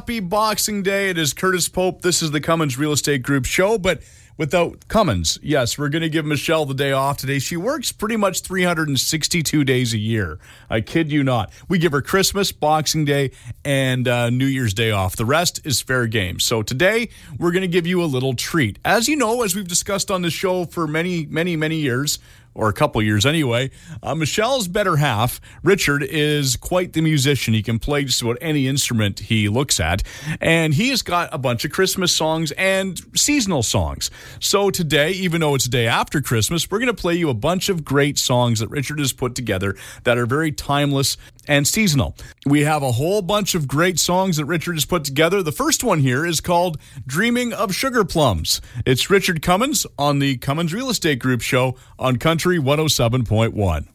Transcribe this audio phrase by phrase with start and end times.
[0.00, 1.10] happy Boxing Day.
[1.10, 2.00] It is Curtis Pope.
[2.00, 4.00] This is the Cummins Real Estate Group show, but
[4.38, 5.38] without Cummins.
[5.42, 7.38] Yes, we're going to give Michelle the day off today.
[7.38, 10.38] She works pretty much 362 days a year.
[10.70, 11.52] I kid you not.
[11.68, 13.32] We give her Christmas, Boxing Day,
[13.62, 15.16] and uh, New Year's Day off.
[15.16, 16.40] The rest is fair game.
[16.40, 18.78] So today, we're going to give you a little treat.
[18.82, 22.18] As you know, as we've discussed on the show for many, many, many years,
[22.54, 23.70] or a couple years anyway.
[24.02, 27.54] Uh, Michelle's better half, Richard, is quite the musician.
[27.54, 30.02] He can play just about any instrument he looks at,
[30.40, 34.10] and he has got a bunch of Christmas songs and seasonal songs.
[34.40, 37.68] So today, even though it's day after Christmas, we're going to play you a bunch
[37.68, 41.16] of great songs that Richard has put together that are very timeless
[41.50, 42.16] and seasonal.
[42.46, 45.42] We have a whole bunch of great songs that Richard has put together.
[45.42, 48.60] The first one here is called Dreaming of Sugar Plums.
[48.86, 53.88] It's Richard Cummins on the Cummins Real Estate Group show on Country 107.1.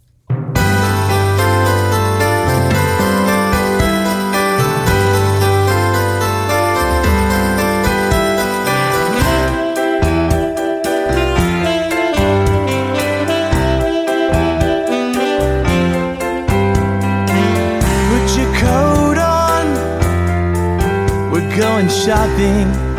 [21.58, 22.95] going shopping.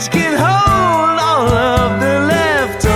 [0.00, 2.90] Fridge can hold all of the leftovers.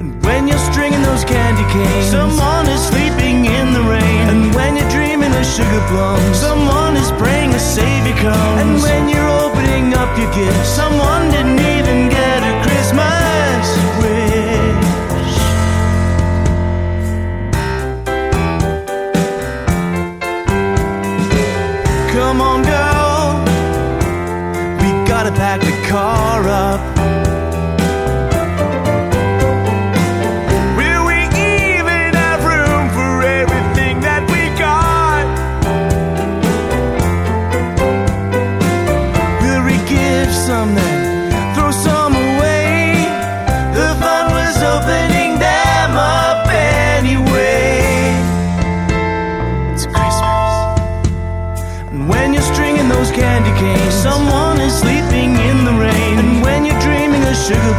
[0.00, 4.28] And when you're stringing those candy canes, someone is sleeping in the rain.
[4.28, 8.60] And when you're dreaming of sugar plums, someone is praying a savior comes.
[8.62, 11.05] And when you're opening up your gifts, someone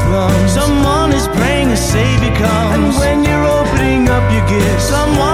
[0.07, 2.73] plums, someone is praying a savior comes.
[2.75, 5.26] And when you're opening up your gifts, someone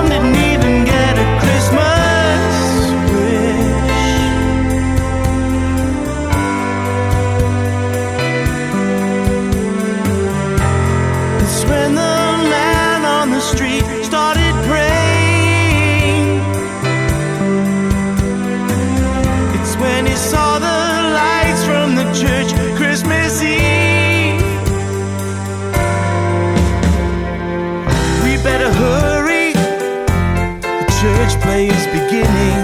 [31.87, 32.62] beginning.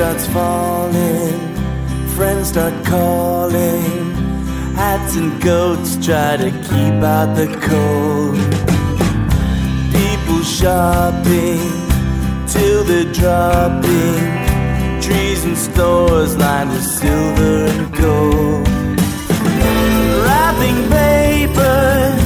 [0.00, 1.38] starts falling,
[2.16, 4.14] friends start calling.
[4.74, 8.38] Hats and coats try to keep out the cold.
[9.92, 11.60] People shopping
[12.48, 14.22] till they're dropping.
[15.02, 18.66] Trees and stores lined with silver and gold.
[20.24, 22.19] Wrapping paper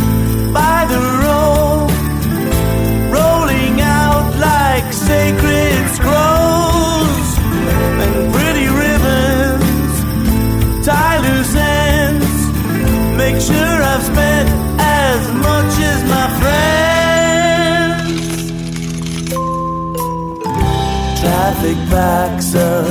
[21.44, 22.86] Traffic backs up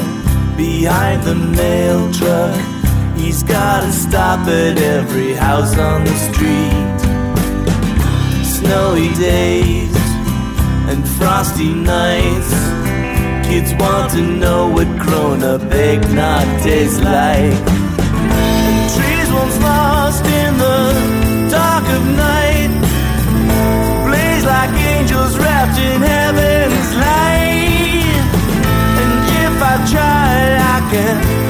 [0.56, 2.56] behind the mail truck.
[3.18, 7.00] He's gotta stop at every house on the street
[8.46, 9.96] snowy days
[10.88, 12.54] and frosty nights.
[13.48, 17.83] Kids want to know what grown up eggnog tastes like.
[30.96, 31.43] I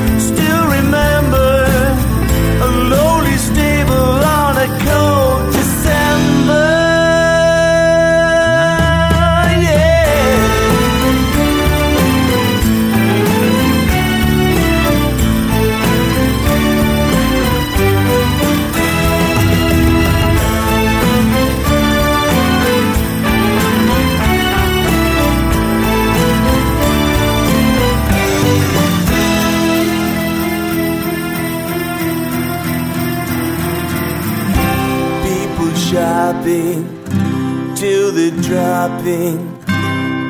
[38.94, 39.64] dropping.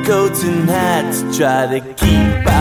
[0.04, 2.53] Coats and hats try to keep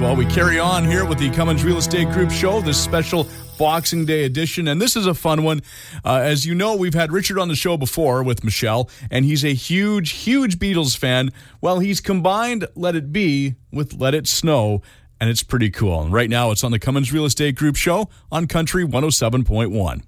[0.00, 3.26] Well, we carry on here with the Cummins Real Estate Group show, this special
[3.58, 4.68] Boxing Day edition.
[4.68, 5.62] And this is a fun one.
[6.04, 9.42] Uh, as you know, we've had Richard on the show before with Michelle, and he's
[9.42, 11.32] a huge, huge Beatles fan.
[11.62, 14.82] Well, he's combined Let It Be with Let It Snow,
[15.18, 16.02] and it's pretty cool.
[16.02, 20.02] And right now, it's on the Cummins Real Estate Group show on Country 107.1.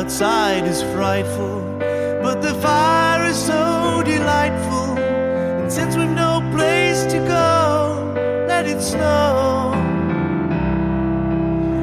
[0.00, 1.60] outside is frightful,
[2.22, 4.96] but the fire is so delightful.
[4.96, 8.14] And since we've no place to go,
[8.48, 9.74] let it snow.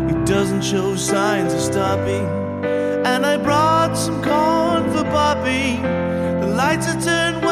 [0.09, 2.25] It doesn't show signs of stopping,
[3.05, 5.77] and I brought some corn for Bobby.
[6.41, 7.46] The lights are turned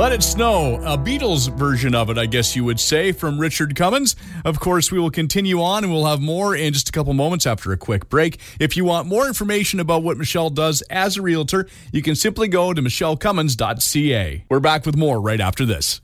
[0.00, 3.76] Let It Snow, a Beatles version of it, I guess you would say, from Richard
[3.76, 4.16] Cummins.
[4.46, 7.46] Of course, we will continue on and we'll have more in just a couple moments
[7.46, 8.40] after a quick break.
[8.58, 12.48] If you want more information about what Michelle does as a realtor, you can simply
[12.48, 14.44] go to michellecummins.ca.
[14.48, 16.00] We're back with more right after this.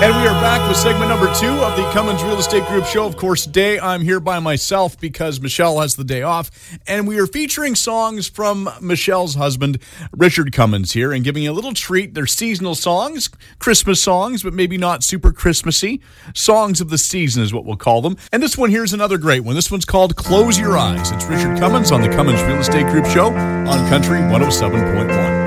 [0.00, 3.04] And we are back with segment number two of the Cummins Real Estate Group show.
[3.04, 6.52] Of course, today I'm here by myself because Michelle has the day off.
[6.86, 9.80] And we are featuring songs from Michelle's husband,
[10.16, 12.14] Richard Cummins, here and giving you a little treat.
[12.14, 13.28] They're seasonal songs,
[13.58, 16.00] Christmas songs, but maybe not super Christmassy.
[16.32, 18.16] Songs of the season is what we'll call them.
[18.30, 19.56] And this one here is another great one.
[19.56, 21.10] This one's called Close Your Eyes.
[21.10, 25.37] It's Richard Cummins on the Cummins Real Estate Group show on Country 107.1.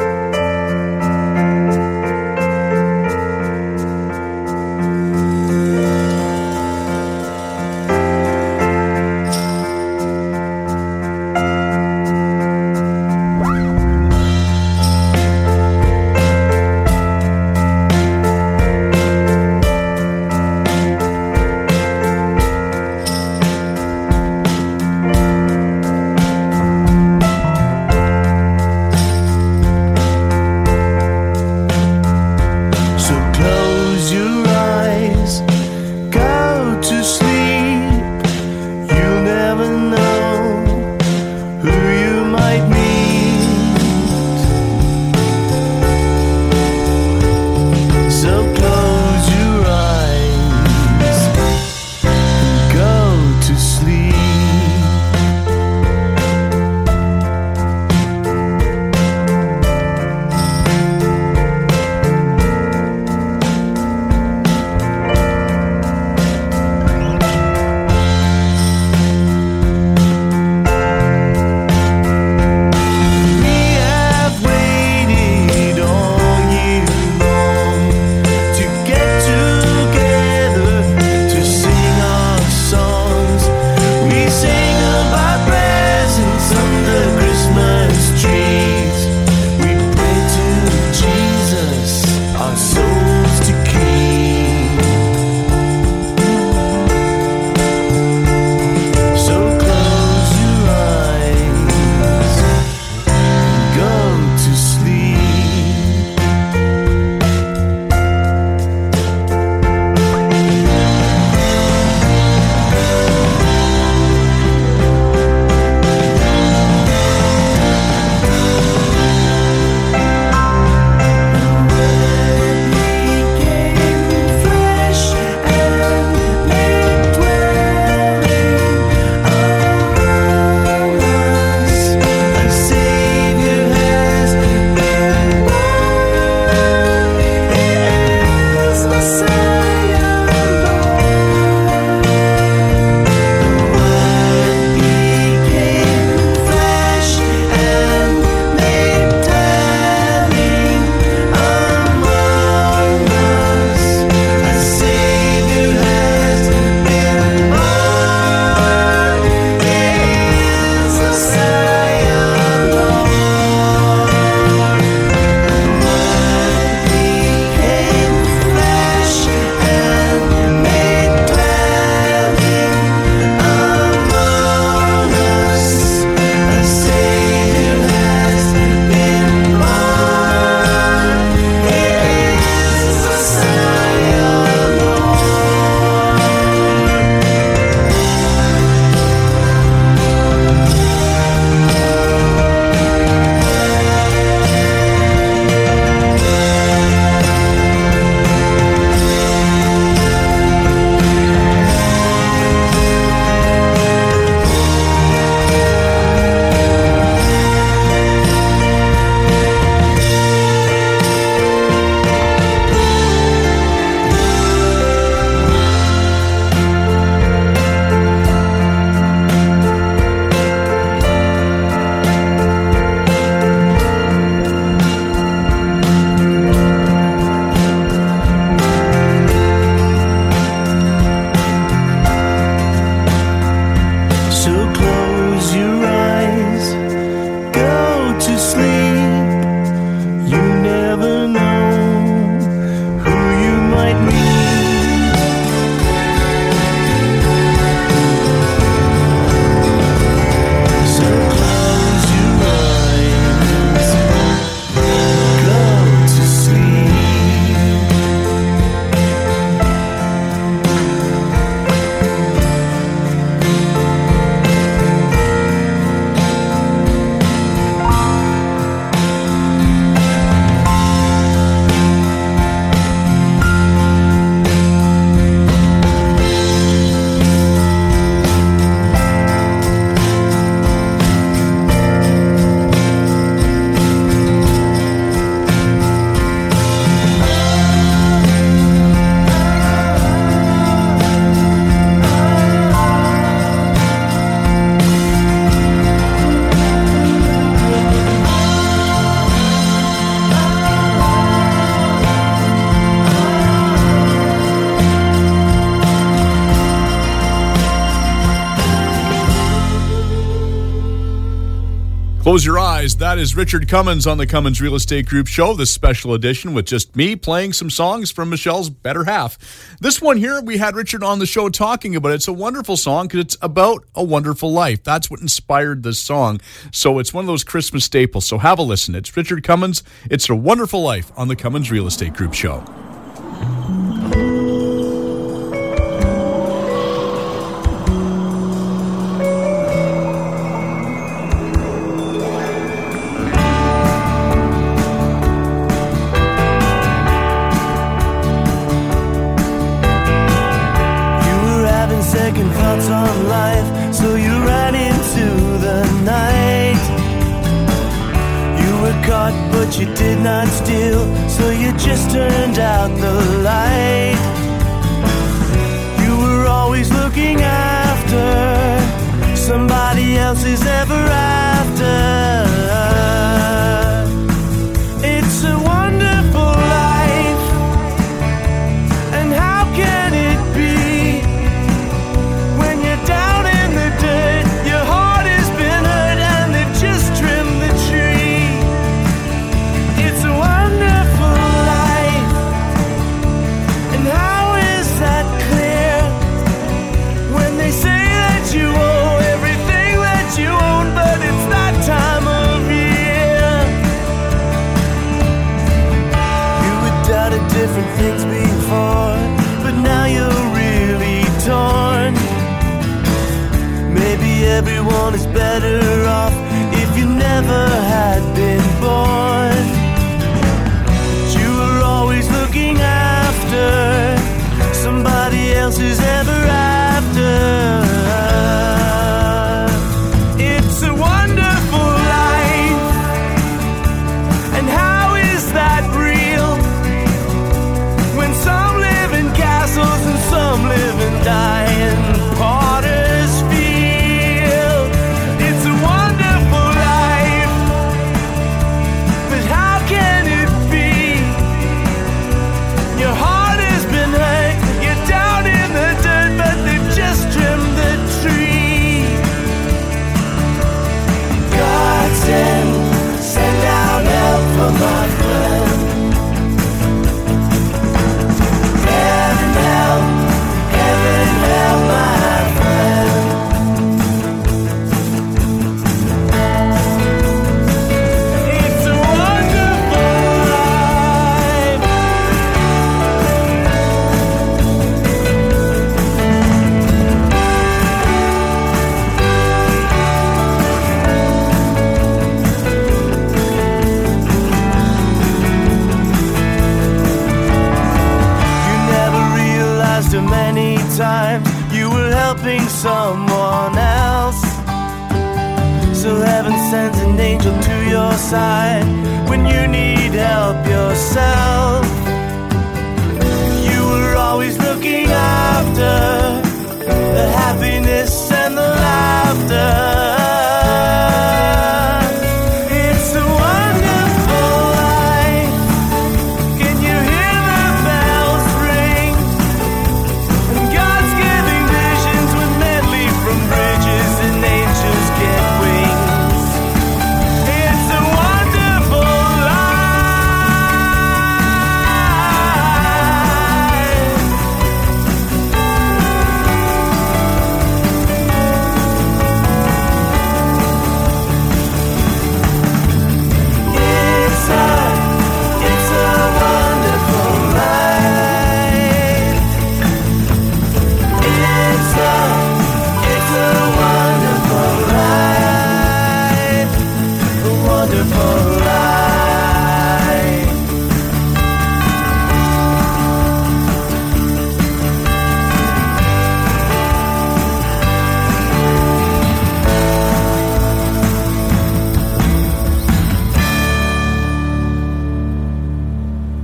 [312.81, 312.95] Eyes.
[312.95, 316.65] That is Richard Cummins on the Cummins Real Estate Group show, this special edition with
[316.65, 319.37] just me playing some songs from Michelle's better half.
[319.79, 322.15] This one here, we had Richard on the show talking about it.
[322.15, 324.83] It's a wonderful song because it's about a wonderful life.
[324.83, 326.41] That's what inspired this song.
[326.71, 328.25] So it's one of those Christmas staples.
[328.25, 328.95] So have a listen.
[328.95, 329.83] It's Richard Cummins.
[330.09, 332.65] It's a wonderful life on the Cummins Real Estate Group show.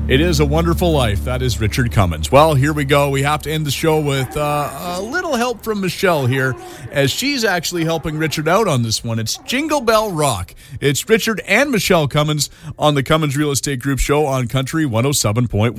[0.10, 1.26] It is a wonderful life.
[1.26, 2.32] That is Richard Cummins.
[2.32, 3.10] Well, here we go.
[3.10, 6.56] We have to end the show with uh, a little help from Michelle here,
[6.91, 9.20] as she's actually helping Richard out on this one.
[9.20, 10.56] It's Jingle Bell Rock.
[10.80, 15.76] It's Richard and Michelle Cummins on the Cummins Real Estate Group show on Country 107.1.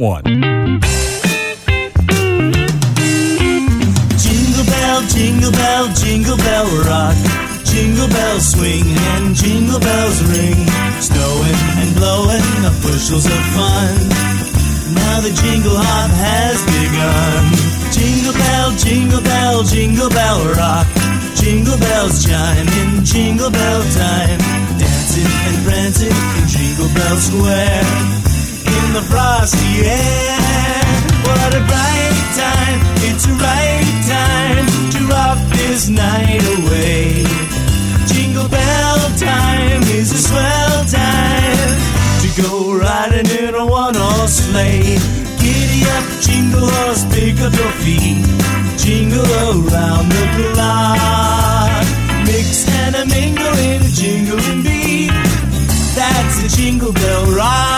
[4.19, 7.17] Jingle bell, jingle bell, jingle bell rock.
[7.65, 10.88] jingle bells swing and jingle bells ring.
[11.01, 13.95] Snowing and blowing bushels of fun.
[14.95, 17.43] Now the jingle hop has begun.
[17.95, 20.87] Jingle bell, jingle bell, jingle bell rock.
[21.39, 24.39] Jingle bells chime in jingle bell time.
[24.79, 27.87] Dancing and prancing in Jingle Bell Square.
[28.67, 30.59] In the frosty air.
[31.25, 36.38] What a bright time, it's a right time to rock this night
[47.49, 48.27] up your feet.
[48.77, 51.85] Jingle around the clock.
[52.27, 55.11] Mix and a mingle in a jingling beat.
[55.95, 57.78] That's a jingle bell rock.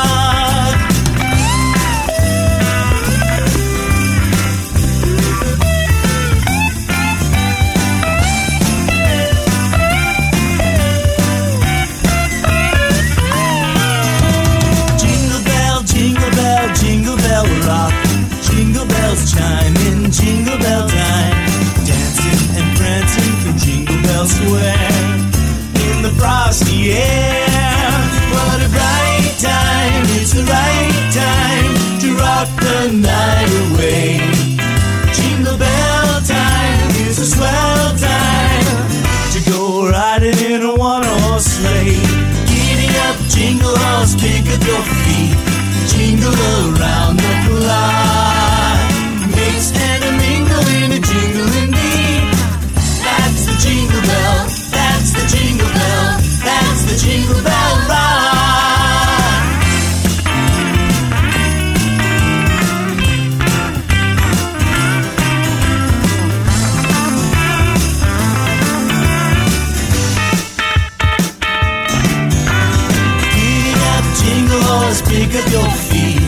[75.41, 76.21] Up your feet.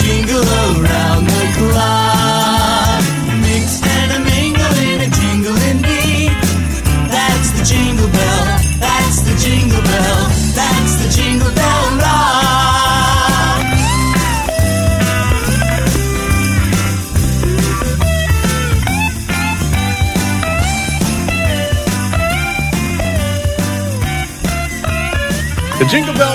[0.00, 3.02] Jingle around the clock.
[3.44, 6.32] Mix and a mingle in a jingling beat.
[7.14, 8.44] That's the jingle bell.
[8.80, 10.28] That's the jingle bell.
[10.58, 12.24] That's the jingle bell rock.
[25.78, 26.33] The Jingle Bell.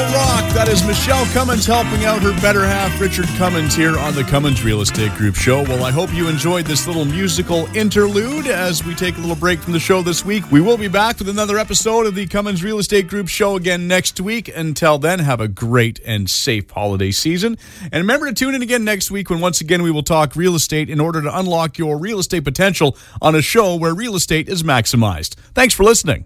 [0.70, 4.64] That is Michelle Cummins helping out her better half, Richard Cummins, here on the Cummins
[4.64, 5.64] Real Estate Group show.
[5.64, 9.58] Well, I hope you enjoyed this little musical interlude as we take a little break
[9.58, 10.44] from the show this week.
[10.52, 13.88] We will be back with another episode of the Cummins Real Estate Group show again
[13.88, 14.48] next week.
[14.48, 17.58] Until then, have a great and safe holiday season.
[17.86, 20.54] And remember to tune in again next week when once again we will talk real
[20.54, 24.48] estate in order to unlock your real estate potential on a show where real estate
[24.48, 25.34] is maximized.
[25.56, 26.26] Thanks for listening.